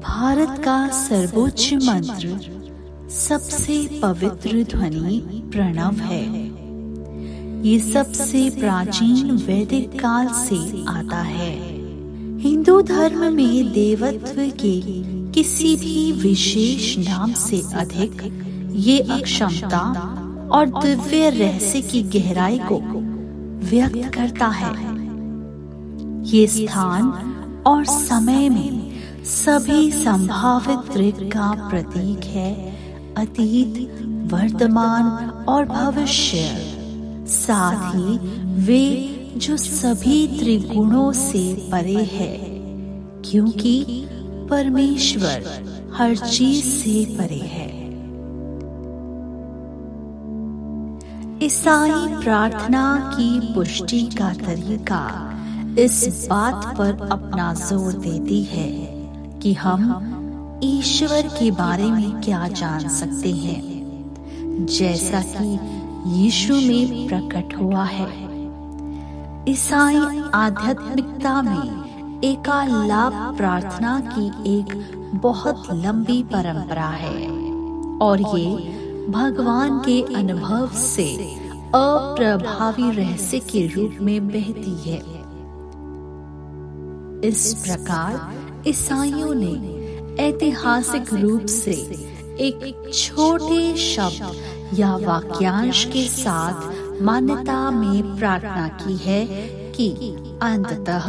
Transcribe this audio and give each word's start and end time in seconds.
भारत 0.00 0.62
का 0.64 0.88
सर्वोच्च 0.88 1.72
मंत्र, 1.74 2.28
सबसे 3.10 4.00
पवित्र 4.02 4.62
ध्वनि 4.62 5.42
प्रणव 5.52 5.96
है। 6.00 6.24
ये 7.66 7.78
सबसे 7.80 8.50
प्राचीन 8.50 9.30
वैदिक 9.30 9.98
काल 10.00 10.28
से 10.28 10.84
आता 10.88 11.20
है। 11.22 11.52
हिंदू 12.38 12.80
धर्म 12.82 13.32
में 13.32 13.72
देवत्व 13.72 14.42
के 14.62 14.80
किसी 15.32 15.76
भी 15.76 16.12
विशेष 16.12 16.96
नाम 16.98 17.32
से 17.32 17.62
अधिक 17.74 18.22
ये 18.80 18.98
अक्षमता 19.00 19.82
और 20.52 20.66
दिव्य 20.66 21.30
रहस्य 21.30 21.80
की 21.82 22.02
गहराई 22.02 22.58
को 22.72 22.78
व्यक्त 23.70 24.14
करता 24.14 24.46
है। 24.46 24.74
ये 26.26 26.46
स्थान 26.46 27.12
और 27.66 27.84
समय 27.84 28.48
में 28.48 28.89
सभी 29.24 29.90
संभावित 29.92 30.92
त्रिक 30.92 31.16
का 31.32 31.68
प्रतीक 31.68 32.24
है, 32.24 32.54
अतीत, 33.14 34.02
वर्तमान 34.32 35.30
और 35.48 35.64
भविष्य। 35.64 36.38
साथ 37.26 37.94
ही 37.94 38.18
वे 38.64 38.84
जो 39.36 39.56
सभी 39.56 40.26
त्रिगुणों 40.38 41.12
से 41.12 41.68
परे 41.72 42.02
है, 42.12 42.36
क्योंकि 43.24 44.06
परमेश्वर 44.50 45.44
हर 45.94 46.16
चीज़ 46.16 46.64
से 46.64 47.04
परे 47.18 47.40
है। 47.46 47.68
ईसाई 51.42 52.22
प्रार्थना 52.24 53.14
की 53.14 53.54
पुष्टि 53.54 54.02
का 54.02 54.32
तरीका 54.32 55.26
इस 55.78 56.26
बात 56.30 56.74
पर 56.78 57.08
अपना 57.12 57.54
ज़ोर 57.54 57.92
देती 57.92 58.42
है। 58.42 58.89
कि 59.42 59.52
हम 59.54 60.60
ईश्वर 60.64 61.22
के 61.22 61.50
बारे 61.50 61.90
में 61.90 62.20
क्या 62.20 62.48
जान 62.48 62.88
सकते 62.88 63.30
हैं। 63.32 64.66
जैसा 64.66 65.22
कि 65.26 65.58
यीशु 66.10 66.54
में 66.54 67.08
प्रकट 67.08 67.56
हुआ 67.60 67.84
है। 67.84 68.08
ईसाई 69.48 70.22
आध्यात्मिकता 70.34 71.42
में 71.42 72.20
एकालाप 72.24 73.36
प्रार्थना 73.36 74.00
की 74.00 74.58
एक 74.58 74.94
बहुत 75.22 75.62
लंबी 75.72 76.22
परंपरा 76.22 76.88
है 76.88 77.30
और 77.98 78.20
ये 78.20 78.76
भगवान 79.08 79.78
के 79.78 80.02
अनुभव 80.14 80.68
से 80.68 81.36
अप्रभावी 81.74 82.90
रहस्य 82.90 83.38
के 83.38 83.66
रूप 83.66 83.96
में 84.00 84.28
बहती 84.28 84.90
है। 84.90 84.98
इस 87.28 87.54
प्रकार 87.54 88.39
ईसाइयों 88.66 89.34
ने 89.34 89.78
ऐतिहासिक 90.22 91.14
रूप 91.14 91.46
से 91.46 91.72
एक 92.40 92.90
छोटे 92.94 93.76
शब्द 93.76 94.78
या 94.78 94.96
वाक्यांश 94.96 95.84
के 95.84 96.06
साथ 96.08 97.02
मान्यता 97.02 97.70
में 97.70 98.16
प्रार्थना 98.16 98.68
की 98.68 98.96
है 98.96 99.24
कि 99.72 99.90
अंततः 100.42 101.06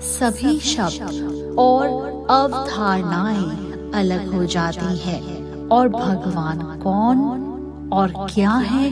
सभी 0.00 0.58
शब्द 0.60 1.56
और 1.58 1.86
अवधारणाएँ 2.30 3.90
अलग 3.94 4.34
हो 4.34 4.44
जाती 4.44 4.98
है। 4.98 5.20
और 5.68 5.88
भगवान 5.88 6.80
कौन 6.80 7.18
और 7.92 8.12
क्या 8.34 8.50
है 8.50 8.90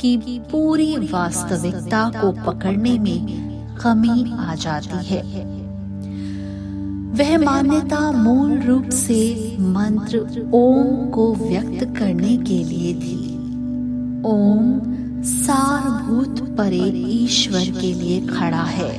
कि 0.00 0.16
पूरी 0.52 0.96
वास्तविकता 0.96 2.08
को 2.20 2.32
पकड़ने 2.46 2.98
में 2.98 3.76
कमी 3.82 4.32
आ 4.38 4.54
जाती 4.54 5.04
है। 5.06 5.22
वह 7.14 7.36
मान्यता 7.38 8.00
मूल 8.12 8.52
रूप 8.60 8.88
से 8.90 9.16
मंत्र 9.60 10.18
ओम 10.54 11.10
को 11.10 11.34
व्यक्त 11.34 11.84
करने 11.98 12.36
के 12.38 12.56
लिए 12.64 12.94
थी। 12.94 13.18
ओम 14.26 15.22
सारभूत 15.24 16.40
परे 16.58 16.82
ईश्वर 17.12 17.70
के 17.80 17.92
लिए 17.92 18.20
खड़ा 18.26 18.62
है, 18.70 18.90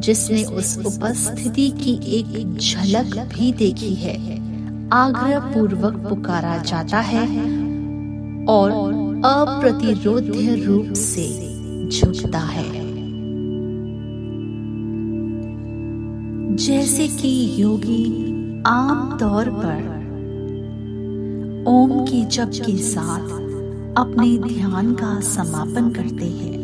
जिसने 0.00 0.44
उस 0.54 0.76
उपस्थिति 0.86 1.68
की 1.82 1.94
एक 2.18 2.56
झलक 2.58 3.16
भी 3.28 3.52
देखी 3.52 3.94
है। 3.96 4.16
आग्रह 4.94 5.52
पूर्वक 5.52 6.02
पुकारा 6.08 6.56
जाता 6.62 7.00
है 7.04 7.26
और 8.48 8.70
अप्रतिरोध्य 9.26 10.54
रूप 10.56 10.92
से 10.96 11.28
झुकता 11.90 12.38
है। 12.38 12.79
जैसे 16.60 17.08
कि 17.08 17.62
योगी 17.62 18.04
आम 18.66 19.16
तौर 19.20 19.48
पर 19.50 19.78
ओम 21.68 21.92
के 22.04 22.24
जप 22.24 22.50
के 22.66 22.76
साथ 22.76 23.30
अपने 23.98 24.38
ध्यान 24.38 24.92
का 24.94 25.20
समापन 25.20 25.90
करते 25.90 26.24
हैं। 26.24 26.58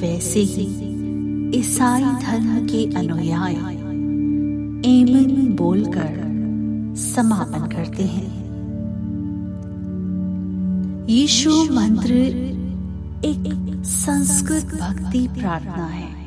वैसे 0.00 0.40
ही 0.40 0.66
ईसाई 1.58 2.02
धर्म 2.02 2.66
के 2.66 2.84
अनुयायी 2.96 3.56
एमन 4.90 5.56
बोलकर 5.56 6.16
समापन 6.96 7.68
करते 7.68 8.02
हैं। 8.02 8.30
यीशु 11.10 11.50
मंत्र 11.50 12.12
एक 13.24 13.82
संस्कृत 13.84 14.80
भक्ति 14.80 15.28
प्रार्थना 15.38 15.86
है। 15.86 16.19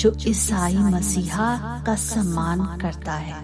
जो 0.00 0.12
ईसाई 0.26 0.76
मसीहा 0.78 1.82
का 1.86 1.94
सम्मान 1.94 2.78
करता 2.78 3.12
है। 3.12 3.42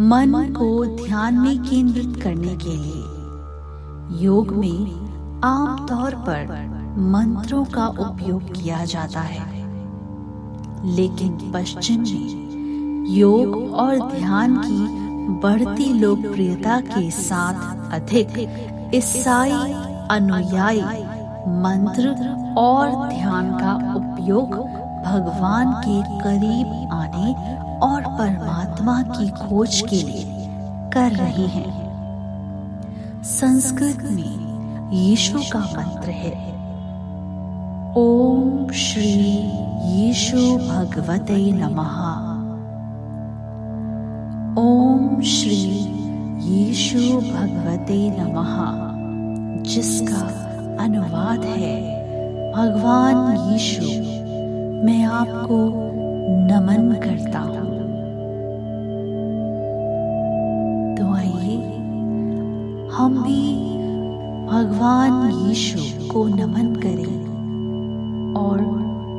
मन 0.00 0.54
को 0.58 0.84
ध्यान 1.04 1.34
में 1.34 1.58
केंद्रित 1.58 2.22
करने 2.22 2.56
के 2.56 2.76
लिए 2.76 4.24
योग 4.24 4.52
में 4.52 5.40
आमतौर 5.44 6.14
पर 6.14 6.46
मंत्रों 6.98 7.64
का 7.64 7.86
उपयोग 7.86 8.42
किया 8.52 8.84
जाता 8.84 9.20
है। 9.20 9.46
लेकिन 10.86 11.52
पश्चिम 11.54 12.00
में 12.00 13.06
योग 13.10 13.72
और 13.74 14.12
ध्यान 14.14 14.56
की 14.56 14.86
बढ़ती 15.42 15.92
लोकप्रियता 15.92 16.80
के 16.80 17.10
साथ 17.10 17.92
अधिक 17.92 18.38
ईसाई 18.94 19.72
अनुयायी 20.10 20.82
मंत्र 21.62 22.08
और 22.58 23.08
ध्यान 23.08 23.50
का 23.52 23.94
उपयोग 23.94 24.77
भगवान 25.06 25.72
के 25.72 26.02
करीब 26.02 26.88
आने 26.92 27.58
और 27.78 28.02
परमात्मा 28.02 29.02
की 29.02 29.28
खोज 29.28 29.82
के 29.90 29.96
लिए 29.96 30.48
कर 30.94 31.12
रहे 31.12 31.46
हैं। 31.46 31.88
संस्कृत 33.22 33.98
में 34.02 34.48
यीशु 34.92 35.38
का 35.52 35.58
मंत्र 35.58 36.10
है। 36.10 36.48
ओम 37.96 38.70
श्री 38.70 39.52
यीशु 39.84 40.56
भगवते 40.56 41.52
नमः। 41.52 42.28
ओम 44.62 45.20
श्री 45.20 45.88
यीशु 46.42 46.98
भगवते 47.16 48.10
नमः, 48.10 48.78
जिसका 49.62 50.26
अनुवाद 50.84 51.44
है, 51.44 51.98
भगवान 52.52 53.50
यीशु। 53.52 54.17
मैं 54.84 55.04
आपको 55.04 55.56
नमन 56.48 56.92
करता 57.04 57.38
हूँ। 57.38 57.76
तो 60.96 61.04
आइए, 61.14 61.56
हम 62.92 63.22
भी 63.22 63.42
भगवान 64.46 65.30
यीशु 65.48 65.80
को 66.08 66.26
नमन 66.28 66.74
करें 66.76 67.18
और 68.36 68.62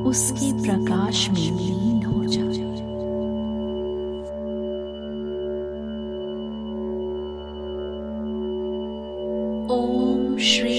उसके 0.08 0.52
प्रकाश 0.64 1.30
में 1.30 1.42
लीन 1.42 2.04
हो 2.06 2.26
जाए। 2.26 2.48
ओम 9.72 10.38
श्री 10.38 10.79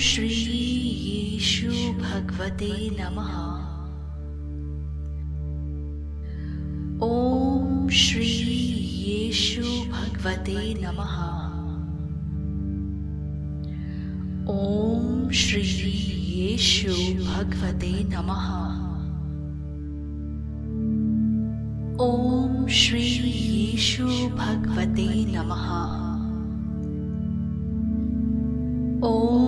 श्री 0.00 0.28
येशु 1.06 1.70
भगवते 1.92 2.90
नमः। 3.00 3.34
ॐ 7.06 7.88
श्री 7.88 8.30
येशु 9.08 9.62
भगवते 9.62 10.74
नमः। 10.74 11.16
ॐ 14.52 15.30
श्री 15.30 15.90
येशु 16.40 16.92
भगवते 17.24 17.92
नमः। 18.04 18.48
ॐ 22.04 22.68
श्री 22.68 23.30
येशु 23.30 24.06
भगवते 24.28 25.24
नमः। 25.24 26.00
ॐ 29.04 29.39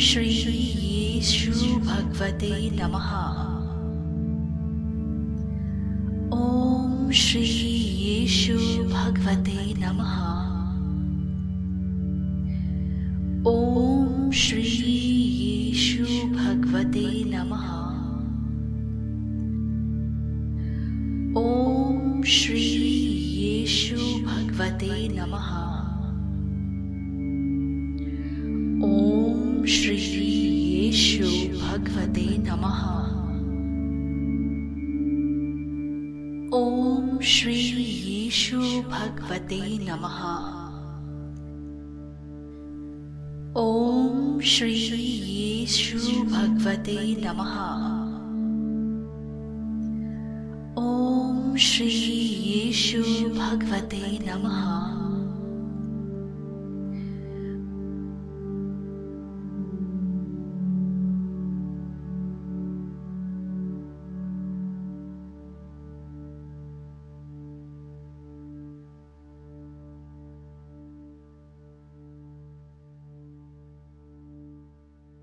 श्री 0.00 0.28
येशु 0.28 1.76
भगवते 1.76 2.70
नमः। 2.70 3.10
ॐ 6.38 7.10
श्री 7.12 7.40
येशु 8.04 8.58
भगवते 8.84 9.74
नमः। 9.78 10.14
ॐ 13.50 14.30
श्री 14.30 14.62
येशु 15.42 16.04
भगवते 16.28 17.24
नमः। 17.24 17.68
ॐ 21.42 22.22
श्री 22.22 22.64
येशु 23.42 23.96
भगवते 23.96 25.08
नमः 25.08 25.67
भगवते 31.78 32.38
नमः। 32.38 32.80
ॐ 36.58 37.20
श्री 37.22 37.54
येशु 38.12 38.60
भगवते 38.82 39.78
नमः। 39.82 40.22
ॐ 43.56 44.40
श्री 44.40 44.74
येशु 45.32 45.98
भगवते 46.22 47.16
नमः। 47.24 47.54
ॐ 50.82 51.56
श्री 51.56 51.88
येशु 52.52 53.02
भगवते 53.28 54.18
नमः 54.26 55.07